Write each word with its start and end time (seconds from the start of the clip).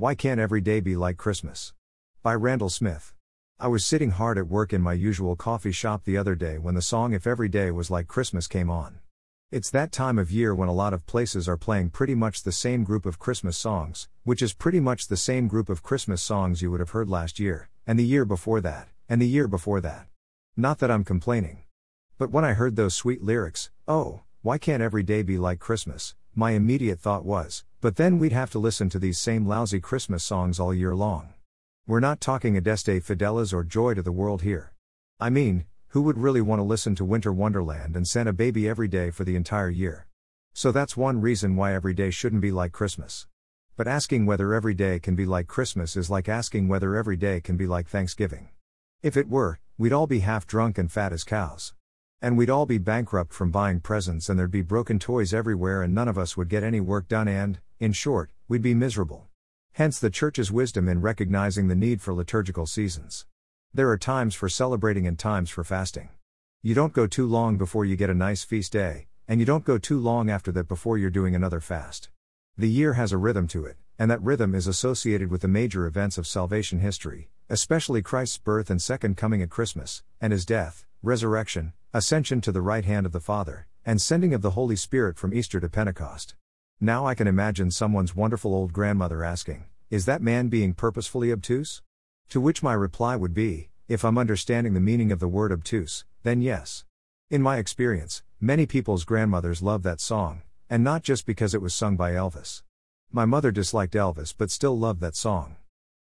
Why 0.00 0.14
Can't 0.14 0.40
Every 0.40 0.62
Day 0.62 0.80
Be 0.80 0.96
Like 0.96 1.18
Christmas? 1.18 1.74
By 2.22 2.34
Randall 2.34 2.70
Smith. 2.70 3.12
I 3.58 3.68
was 3.68 3.84
sitting 3.84 4.12
hard 4.12 4.38
at 4.38 4.48
work 4.48 4.72
in 4.72 4.80
my 4.80 4.94
usual 4.94 5.36
coffee 5.36 5.72
shop 5.72 6.04
the 6.06 6.16
other 6.16 6.34
day 6.34 6.56
when 6.56 6.74
the 6.74 6.80
song 6.80 7.12
If 7.12 7.26
Every 7.26 7.50
Day 7.50 7.70
Was 7.70 7.90
Like 7.90 8.08
Christmas 8.08 8.46
came 8.46 8.70
on. 8.70 9.00
It's 9.50 9.68
that 9.68 9.92
time 9.92 10.18
of 10.18 10.32
year 10.32 10.54
when 10.54 10.70
a 10.70 10.72
lot 10.72 10.94
of 10.94 11.04
places 11.04 11.46
are 11.50 11.58
playing 11.58 11.90
pretty 11.90 12.14
much 12.14 12.44
the 12.44 12.50
same 12.50 12.82
group 12.82 13.04
of 13.04 13.18
Christmas 13.18 13.58
songs, 13.58 14.08
which 14.24 14.40
is 14.40 14.54
pretty 14.54 14.80
much 14.80 15.08
the 15.08 15.18
same 15.18 15.48
group 15.48 15.68
of 15.68 15.82
Christmas 15.82 16.22
songs 16.22 16.62
you 16.62 16.70
would 16.70 16.80
have 16.80 16.92
heard 16.92 17.10
last 17.10 17.38
year, 17.38 17.68
and 17.86 17.98
the 17.98 18.02
year 18.02 18.24
before 18.24 18.62
that, 18.62 18.88
and 19.06 19.20
the 19.20 19.28
year 19.28 19.46
before 19.46 19.82
that. 19.82 20.06
Not 20.56 20.78
that 20.78 20.90
I'm 20.90 21.04
complaining. 21.04 21.64
But 22.16 22.30
when 22.30 22.46
I 22.46 22.54
heard 22.54 22.76
those 22.76 22.94
sweet 22.94 23.22
lyrics, 23.22 23.68
oh, 23.86 24.22
why 24.40 24.56
can't 24.56 24.82
every 24.82 25.02
day 25.02 25.20
be 25.20 25.36
like 25.36 25.58
Christmas? 25.58 26.14
My 26.34 26.52
immediate 26.52 27.00
thought 27.00 27.24
was, 27.24 27.64
but 27.80 27.96
then 27.96 28.18
we'd 28.18 28.30
have 28.30 28.50
to 28.52 28.58
listen 28.60 28.88
to 28.90 29.00
these 29.00 29.18
same 29.18 29.46
lousy 29.46 29.80
Christmas 29.80 30.22
songs 30.22 30.60
all 30.60 30.72
year 30.72 30.94
long. 30.94 31.34
We're 31.88 31.98
not 31.98 32.20
talking 32.20 32.56
Adeste 32.56 33.02
Fideles 33.02 33.52
or 33.52 33.64
Joy 33.64 33.94
to 33.94 34.02
the 34.02 34.12
World 34.12 34.42
here. 34.42 34.72
I 35.18 35.28
mean, 35.28 35.64
who 35.88 36.02
would 36.02 36.18
really 36.18 36.40
want 36.40 36.60
to 36.60 36.64
listen 36.64 36.94
to 36.94 37.04
Winter 37.04 37.32
Wonderland 37.32 37.96
and 37.96 38.06
Santa 38.06 38.32
baby 38.32 38.68
every 38.68 38.86
day 38.86 39.10
for 39.10 39.24
the 39.24 39.34
entire 39.34 39.70
year? 39.70 40.06
So 40.52 40.70
that's 40.70 40.96
one 40.96 41.20
reason 41.20 41.56
why 41.56 41.74
every 41.74 41.94
day 41.94 42.10
shouldn't 42.10 42.42
be 42.42 42.52
like 42.52 42.70
Christmas. 42.70 43.26
But 43.76 43.88
asking 43.88 44.24
whether 44.24 44.54
every 44.54 44.74
day 44.74 45.00
can 45.00 45.16
be 45.16 45.26
like 45.26 45.48
Christmas 45.48 45.96
is 45.96 46.10
like 46.10 46.28
asking 46.28 46.68
whether 46.68 46.94
every 46.94 47.16
day 47.16 47.40
can 47.40 47.56
be 47.56 47.66
like 47.66 47.88
Thanksgiving. 47.88 48.50
If 49.02 49.16
it 49.16 49.28
were, 49.28 49.58
we'd 49.78 49.92
all 49.92 50.06
be 50.06 50.20
half 50.20 50.46
drunk 50.46 50.78
and 50.78 50.92
fat 50.92 51.12
as 51.12 51.24
cows. 51.24 51.74
And 52.22 52.36
we'd 52.36 52.50
all 52.50 52.66
be 52.66 52.76
bankrupt 52.76 53.32
from 53.32 53.50
buying 53.50 53.80
presents 53.80 54.28
and 54.28 54.38
there'd 54.38 54.50
be 54.50 54.60
broken 54.60 54.98
toys 54.98 55.32
everywhere 55.32 55.82
and 55.82 55.94
none 55.94 56.06
of 56.06 56.18
us 56.18 56.36
would 56.36 56.50
get 56.50 56.62
any 56.62 56.78
work 56.78 57.08
done 57.08 57.28
and, 57.28 57.60
in 57.78 57.92
short, 57.92 58.30
we'd 58.46 58.60
be 58.60 58.74
miserable. 58.74 59.28
Hence 59.72 59.98
the 59.98 60.10
Church's 60.10 60.52
wisdom 60.52 60.86
in 60.86 61.00
recognizing 61.00 61.68
the 61.68 61.74
need 61.74 62.02
for 62.02 62.12
liturgical 62.12 62.66
seasons. 62.66 63.24
There 63.72 63.88
are 63.88 63.96
times 63.96 64.34
for 64.34 64.50
celebrating 64.50 65.06
and 65.06 65.18
times 65.18 65.48
for 65.48 65.64
fasting. 65.64 66.10
You 66.62 66.74
don't 66.74 66.92
go 66.92 67.06
too 67.06 67.26
long 67.26 67.56
before 67.56 67.86
you 67.86 67.96
get 67.96 68.10
a 68.10 68.14
nice 68.14 68.44
feast 68.44 68.72
day, 68.72 69.06
and 69.26 69.40
you 69.40 69.46
don't 69.46 69.64
go 69.64 69.78
too 69.78 69.98
long 69.98 70.28
after 70.28 70.52
that 70.52 70.68
before 70.68 70.98
you're 70.98 71.08
doing 71.08 71.34
another 71.34 71.60
fast. 71.60 72.10
The 72.58 72.68
year 72.68 72.92
has 72.94 73.12
a 73.12 73.16
rhythm 73.16 73.46
to 73.48 73.64
it, 73.64 73.78
and 73.98 74.10
that 74.10 74.20
rhythm 74.20 74.54
is 74.54 74.66
associated 74.66 75.30
with 75.30 75.40
the 75.40 75.48
major 75.48 75.86
events 75.86 76.18
of 76.18 76.26
salvation 76.26 76.80
history, 76.80 77.30
especially 77.48 78.02
Christ's 78.02 78.36
birth 78.36 78.68
and 78.68 78.82
second 78.82 79.16
coming 79.16 79.40
at 79.40 79.48
Christmas, 79.48 80.02
and 80.20 80.32
his 80.32 80.44
death, 80.44 80.84
resurrection, 81.02 81.72
ascension 81.92 82.40
to 82.40 82.52
the 82.52 82.60
right 82.60 82.84
hand 82.84 83.04
of 83.04 83.10
the 83.10 83.18
Father, 83.18 83.66
and 83.84 84.00
sending 84.00 84.32
of 84.32 84.42
the 84.42 84.52
Holy 84.52 84.76
Spirit 84.76 85.18
from 85.18 85.34
Easter 85.34 85.58
to 85.58 85.68
Pentecost. 85.68 86.36
Now 86.80 87.04
I 87.04 87.16
can 87.16 87.26
imagine 87.26 87.72
someone's 87.72 88.14
wonderful 88.14 88.54
old 88.54 88.72
grandmother 88.72 89.24
asking, 89.24 89.64
Is 89.90 90.06
that 90.06 90.22
man 90.22 90.48
being 90.48 90.72
purposefully 90.72 91.32
obtuse? 91.32 91.82
To 92.28 92.40
which 92.40 92.62
my 92.62 92.74
reply 92.74 93.16
would 93.16 93.34
be, 93.34 93.70
If 93.88 94.04
I'm 94.04 94.18
understanding 94.18 94.72
the 94.72 94.78
meaning 94.78 95.10
of 95.10 95.18
the 95.18 95.26
word 95.26 95.50
obtuse, 95.50 96.04
then 96.22 96.40
yes. 96.40 96.84
In 97.28 97.42
my 97.42 97.56
experience, 97.56 98.22
many 98.40 98.66
people's 98.66 99.04
grandmothers 99.04 99.60
love 99.60 99.82
that 99.82 100.00
song, 100.00 100.42
and 100.68 100.84
not 100.84 101.02
just 101.02 101.26
because 101.26 101.54
it 101.54 101.62
was 101.62 101.74
sung 101.74 101.96
by 101.96 102.12
Elvis. 102.12 102.62
My 103.10 103.24
mother 103.24 103.50
disliked 103.50 103.94
Elvis 103.94 104.32
but 104.36 104.52
still 104.52 104.78
loved 104.78 105.00
that 105.00 105.16
song. 105.16 105.56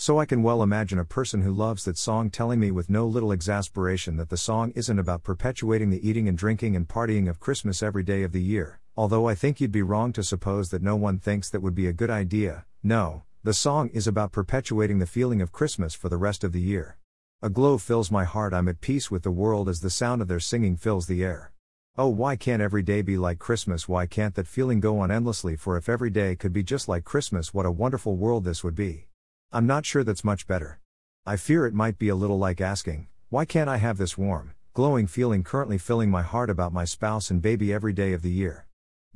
So 0.00 0.20
I 0.20 0.26
can 0.26 0.44
well 0.44 0.62
imagine 0.62 1.00
a 1.00 1.04
person 1.04 1.42
who 1.42 1.52
loves 1.52 1.84
that 1.84 1.98
song 1.98 2.30
telling 2.30 2.60
me 2.60 2.70
with 2.70 2.88
no 2.88 3.04
little 3.04 3.32
exasperation 3.32 4.16
that 4.16 4.28
the 4.28 4.36
song 4.36 4.70
isn't 4.76 4.98
about 4.98 5.24
perpetuating 5.24 5.90
the 5.90 6.08
eating 6.08 6.28
and 6.28 6.38
drinking 6.38 6.76
and 6.76 6.86
partying 6.86 7.28
of 7.28 7.40
Christmas 7.40 7.82
every 7.82 8.04
day 8.04 8.22
of 8.22 8.30
the 8.30 8.40
year, 8.40 8.78
although 8.96 9.26
I 9.26 9.34
think 9.34 9.60
you'd 9.60 9.72
be 9.72 9.82
wrong 9.82 10.12
to 10.12 10.22
suppose 10.22 10.68
that 10.68 10.84
no 10.84 10.94
one 10.94 11.18
thinks 11.18 11.50
that 11.50 11.62
would 11.62 11.74
be 11.74 11.88
a 11.88 11.92
good 11.92 12.10
idea. 12.10 12.64
No, 12.80 13.24
the 13.42 13.52
song 13.52 13.88
is 13.88 14.06
about 14.06 14.30
perpetuating 14.30 15.00
the 15.00 15.04
feeling 15.04 15.42
of 15.42 15.50
Christmas 15.50 15.94
for 15.94 16.08
the 16.08 16.16
rest 16.16 16.44
of 16.44 16.52
the 16.52 16.60
year. 16.60 16.96
A 17.42 17.50
glow 17.50 17.76
fills 17.76 18.08
my 18.08 18.22
heart, 18.22 18.54
I'm 18.54 18.68
at 18.68 18.80
peace 18.80 19.10
with 19.10 19.24
the 19.24 19.32
world 19.32 19.68
as 19.68 19.80
the 19.80 19.90
sound 19.90 20.22
of 20.22 20.28
their 20.28 20.38
singing 20.38 20.76
fills 20.76 21.08
the 21.08 21.24
air. 21.24 21.52
Oh, 21.96 22.06
why 22.06 22.36
can't 22.36 22.62
every 22.62 22.82
day 22.82 23.02
be 23.02 23.18
like 23.18 23.40
Christmas? 23.40 23.88
Why 23.88 24.06
can't 24.06 24.36
that 24.36 24.46
feeling 24.46 24.78
go 24.78 25.00
on 25.00 25.10
endlessly? 25.10 25.56
For 25.56 25.76
if 25.76 25.88
every 25.88 26.10
day 26.10 26.36
could 26.36 26.52
be 26.52 26.62
just 26.62 26.86
like 26.86 27.02
Christmas, 27.02 27.52
what 27.52 27.66
a 27.66 27.72
wonderful 27.72 28.16
world 28.16 28.44
this 28.44 28.62
would 28.62 28.76
be. 28.76 29.07
I'm 29.50 29.66
not 29.66 29.86
sure 29.86 30.04
that's 30.04 30.24
much 30.24 30.46
better. 30.46 30.78
I 31.24 31.36
fear 31.36 31.64
it 31.64 31.72
might 31.72 31.98
be 31.98 32.10
a 32.10 32.14
little 32.14 32.38
like 32.38 32.60
asking, 32.60 33.08
why 33.30 33.46
can't 33.46 33.70
I 33.70 33.78
have 33.78 33.96
this 33.96 34.18
warm, 34.18 34.52
glowing 34.74 35.06
feeling 35.06 35.42
currently 35.42 35.78
filling 35.78 36.10
my 36.10 36.20
heart 36.20 36.50
about 36.50 36.74
my 36.74 36.84
spouse 36.84 37.30
and 37.30 37.40
baby 37.40 37.72
every 37.72 37.94
day 37.94 38.12
of 38.12 38.20
the 38.20 38.30
year? 38.30 38.66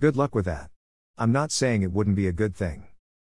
Good 0.00 0.16
luck 0.16 0.34
with 0.34 0.46
that. 0.46 0.70
I'm 1.18 1.32
not 1.32 1.52
saying 1.52 1.82
it 1.82 1.92
wouldn't 1.92 2.16
be 2.16 2.28
a 2.28 2.32
good 2.32 2.56
thing. 2.56 2.86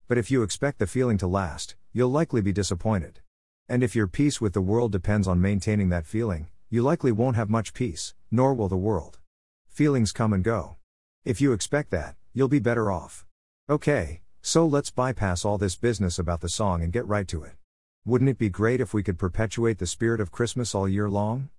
But 0.08 0.18
if 0.18 0.32
you 0.32 0.42
expect 0.42 0.80
the 0.80 0.88
feeling 0.88 1.18
to 1.18 1.28
last, 1.28 1.76
you'll 1.92 2.12
likely 2.12 2.40
be 2.40 2.54
disappointed. 2.54 3.20
And 3.68 3.84
if 3.84 3.94
your 3.94 4.08
peace 4.08 4.40
with 4.40 4.54
the 4.54 4.62
world 4.62 4.94
depends 4.94 5.28
on 5.28 5.42
maintaining 5.42 5.90
that 5.90 6.06
feeling, 6.06 6.48
you 6.70 6.82
likely 6.82 7.12
won't 7.12 7.36
have 7.36 7.50
much 7.50 7.74
peace, 7.74 8.14
nor 8.32 8.54
will 8.54 8.70
the 8.70 8.78
world. 8.78 9.20
Feelings 9.68 10.14
come 10.14 10.32
and 10.32 10.46
go. 10.46 10.78
If 11.26 11.42
you 11.42 11.52
expect 11.52 11.92
that, 11.92 12.16
you'll 12.34 12.48
be 12.48 12.60
better 12.60 12.90
off. 12.90 13.26
Okay, 13.70 14.22
so 14.48 14.64
let's 14.64 14.92
bypass 14.92 15.44
all 15.44 15.58
this 15.58 15.76
business 15.76 16.20
about 16.20 16.40
the 16.40 16.48
song 16.48 16.84
and 16.84 16.94
get 16.94 17.08
right 17.08 17.28
to 17.28 17.42
it. 17.42 17.54
Wouldn't 18.06 18.30
it 18.30 18.38
be 18.38 18.48
great 18.48 18.80
if 18.80 18.94
we 18.94 19.02
could 19.02 19.18
perpetuate 19.18 19.80
the 19.80 19.88
spirit 19.88 20.22
of 20.22 20.32
Christmas 20.32 20.76
all 20.76 20.88
year 20.88 21.10
long? 21.10 21.50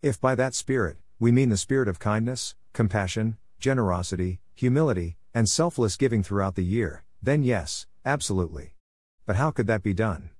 If 0.00 0.20
by 0.20 0.36
that 0.36 0.54
spirit, 0.54 0.96
we 1.18 1.32
mean 1.32 1.48
the 1.48 1.56
spirit 1.56 1.88
of 1.88 1.98
kindness, 1.98 2.54
compassion, 2.72 3.36
generosity, 3.58 4.38
humility, 4.54 5.16
and 5.34 5.48
selfless 5.48 5.96
giving 5.96 6.22
throughout 6.22 6.54
the 6.54 6.62
year, 6.62 7.02
then 7.20 7.42
yes, 7.42 7.88
absolutely. 8.04 8.74
But 9.26 9.34
how 9.34 9.50
could 9.50 9.66
that 9.66 9.82
be 9.82 9.92
done? 9.92 10.30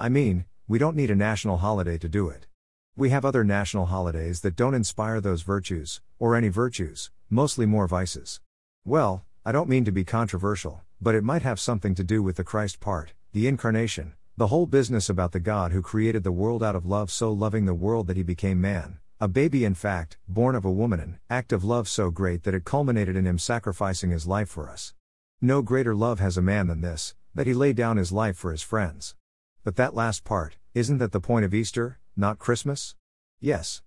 I 0.00 0.08
mean, 0.08 0.46
we 0.66 0.80
don't 0.80 0.96
need 0.96 1.12
a 1.12 1.14
national 1.14 1.58
holiday 1.58 1.96
to 1.96 2.08
do 2.08 2.28
it. 2.28 2.48
We 2.96 3.10
have 3.10 3.24
other 3.24 3.44
national 3.44 3.86
holidays 3.86 4.40
that 4.40 4.56
don't 4.56 4.74
inspire 4.74 5.20
those 5.20 5.42
virtues, 5.42 6.00
or 6.18 6.34
any 6.34 6.48
virtues, 6.48 7.12
mostly 7.30 7.66
more 7.66 7.86
vices. 7.86 8.40
Well, 8.84 9.24
I 9.44 9.52
don't 9.52 9.68
mean 9.68 9.84
to 9.84 9.92
be 9.92 10.04
controversial, 10.04 10.82
but 11.02 11.16
it 11.16 11.24
might 11.24 11.42
have 11.42 11.58
something 11.58 11.96
to 11.96 12.04
do 12.04 12.22
with 12.22 12.36
the 12.36 12.44
Christ 12.44 12.78
part, 12.78 13.12
the 13.32 13.48
incarnation, 13.48 14.14
the 14.36 14.46
whole 14.46 14.66
business 14.66 15.10
about 15.10 15.32
the 15.32 15.40
God 15.40 15.72
who 15.72 15.82
created 15.82 16.22
the 16.22 16.30
world 16.30 16.62
out 16.62 16.76
of 16.76 16.86
love, 16.86 17.10
so 17.10 17.32
loving 17.32 17.64
the 17.64 17.74
world 17.74 18.06
that 18.06 18.16
he 18.16 18.22
became 18.22 18.60
man, 18.60 19.00
a 19.20 19.26
baby 19.26 19.64
in 19.64 19.74
fact, 19.74 20.16
born 20.28 20.54
of 20.54 20.64
a 20.64 20.70
woman, 20.70 21.00
an 21.00 21.18
act 21.28 21.52
of 21.52 21.64
love 21.64 21.88
so 21.88 22.10
great 22.10 22.44
that 22.44 22.54
it 22.54 22.64
culminated 22.64 23.16
in 23.16 23.26
him 23.26 23.36
sacrificing 23.36 24.10
his 24.10 24.28
life 24.28 24.48
for 24.48 24.70
us. 24.70 24.94
No 25.40 25.60
greater 25.60 25.92
love 25.92 26.20
has 26.20 26.38
a 26.38 26.42
man 26.42 26.68
than 26.68 26.82
this, 26.82 27.16
that 27.34 27.48
he 27.48 27.52
laid 27.52 27.74
down 27.74 27.96
his 27.96 28.12
life 28.12 28.36
for 28.36 28.52
his 28.52 28.62
friends. 28.62 29.16
But 29.64 29.74
that 29.74 29.96
last 29.96 30.22
part, 30.22 30.56
isn't 30.72 30.98
that 30.98 31.10
the 31.10 31.20
point 31.20 31.44
of 31.44 31.52
Easter, 31.52 31.98
not 32.16 32.38
Christmas? 32.38 32.94
Yes. 33.40 33.82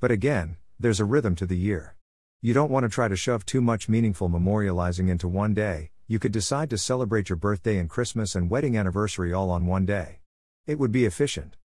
But 0.00 0.10
again, 0.10 0.58
there's 0.78 1.00
a 1.00 1.06
rhythm 1.06 1.34
to 1.36 1.46
the 1.46 1.56
year. 1.56 1.96
You 2.42 2.52
don't 2.52 2.70
want 2.70 2.84
to 2.84 2.90
try 2.90 3.08
to 3.08 3.16
shove 3.16 3.46
too 3.46 3.62
much 3.62 3.88
meaningful 3.88 4.28
memorializing 4.28 5.08
into 5.08 5.28
one 5.28 5.54
day, 5.54 5.92
you 6.10 6.18
could 6.18 6.32
decide 6.32 6.70
to 6.70 6.78
celebrate 6.78 7.28
your 7.28 7.36
birthday 7.36 7.76
and 7.76 7.90
Christmas 7.90 8.34
and 8.34 8.48
wedding 8.48 8.78
anniversary 8.78 9.30
all 9.30 9.50
on 9.50 9.66
one 9.66 9.84
day. 9.84 10.20
It 10.66 10.78
would 10.78 10.90
be 10.90 11.04
efficient. 11.04 11.58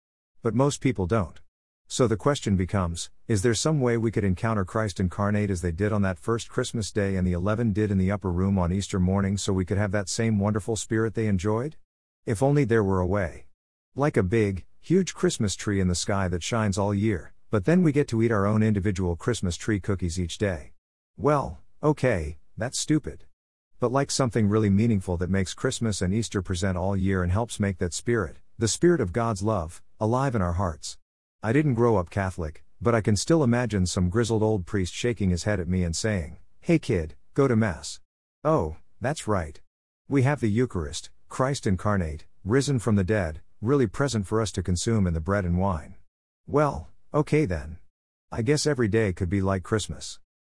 But 0.43 0.53
most 0.53 0.81
people 0.81 1.07
don't. 1.07 1.41
So 1.87 2.09
the 2.09 2.17
question 2.17 2.57
becomes 2.57 3.09
is 3.29 3.43
there 3.43 3.55
some 3.55 3.81
way 3.81 3.97
we 3.97 4.11
could 4.11 4.25
encounter 4.25 4.65
Christ 4.65 4.99
incarnate 4.99 5.49
as 5.49 5.63
they 5.63 5.71
did 5.71 5.93
on 5.93 6.03
that 6.03 6.19
first 6.19 6.49
Christmas 6.49 6.91
day 6.91 7.15
and 7.15 7.25
the 7.25 7.33
eleven 7.33 7.73
did 7.73 7.93
in 7.93 7.99
the 7.99 8.11
upper 8.11 8.33
room 8.33 8.59
on 8.59 8.73
Easter 8.73 8.99
morning 8.99 9.37
so 9.37 9.53
we 9.53 9.65
could 9.65 9.79
have 9.79 9.93
that 9.93 10.09
same 10.09 10.41
wonderful 10.41 10.75
spirit 10.75 11.15
they 11.15 11.29
enjoyed? 11.29 11.77
If 12.27 12.43
only 12.43 12.65
there 12.65 12.83
were 12.83 12.99
a 12.99 13.07
way. 13.07 13.47
Like 13.95 14.17
a 14.17 14.25
big, 14.25 14.65
huge 14.81 15.15
Christmas 15.15 15.55
tree 15.55 15.79
in 15.79 15.87
the 15.87 15.95
sky 15.95 16.27
that 16.27 16.43
shines 16.43 16.79
all 16.79 16.93
year, 16.93 17.33
but 17.53 17.65
then 17.65 17.85
we 17.85 17.93
get 17.93 18.09
to 18.09 18.21
eat 18.21 18.33
our 18.33 18.47
own 18.47 18.65
individual 18.65 19.15
Christmas 19.15 19.57
tree 19.57 19.79
cookies 19.79 20.19
each 20.19 20.37
day. 20.37 20.73
Well, 21.17 21.61
okay, 21.81 22.39
that's 22.57 22.81
stupid 22.81 23.25
but 23.83 23.91
like 23.91 24.13
something 24.13 24.49
really 24.49 24.71
meaningful 24.71 25.17
that 25.17 25.29
makes 25.29 25.55
Christmas 25.55 26.01
and 26.01 26.15
Easter 26.15 26.41
present 26.41 26.79
all 26.79 26.97
year 26.97 27.25
and 27.25 27.33
helps 27.33 27.59
make 27.59 27.79
that 27.79 27.93
spirit, 27.93 28.37
the 28.57 28.69
spirit 28.69 29.01
of 29.01 29.13
God's 29.13 29.43
love, 29.43 29.83
alive 29.99 30.37
in 30.37 30.41
our 30.41 30.53
hearts. 30.53 30.99
I 31.43 31.53
didn't 31.53 31.75
grow 31.75 31.97
up 31.97 32.09
Catholic, 32.09 32.63
but 32.81 32.95
I 32.95 33.01
can 33.01 33.17
still 33.17 33.43
imagine 33.43 33.87
some 33.87 34.09
grizzled 34.09 34.41
old 34.41 34.67
priest 34.67 34.95
shaking 34.95 35.31
his 35.31 35.43
head 35.43 35.59
at 35.59 35.67
me 35.67 35.83
and 35.83 35.97
saying, 35.97 36.37
Hey 36.61 36.79
kid, 36.79 37.17
go 37.35 37.49
to 37.49 37.57
Mass. 37.57 37.99
Oh, 38.45 38.77
that's 39.01 39.27
right. 39.27 39.61
We 40.09 40.23
have 40.23 40.39
the 40.39 40.49
Eucharist, 40.49 41.11
Christ 41.29 41.67
incarnate, 41.67 42.25
risen 42.45 42.79
from 42.79 42.95
the 42.95 43.03
dead, 43.03 43.41
really 43.61 43.89
present 43.89 44.29
for 44.29 44.41
us 44.41 44.53
to 44.53 44.63
consume 44.63 45.09
in 45.09 45.15
the 45.15 45.19
bread 45.19 45.45
and 45.45 45.59
wine. 45.59 45.97
Well, 46.47 46.89
okay 47.13 47.47
then. 47.47 47.79
I 48.31 48.43
guess 48.43 48.65
every 48.65 48.87
day 48.87 49.13
could 49.13 49.29
be 49.29 49.43
like 49.43 49.65
Christmas. 49.65 50.21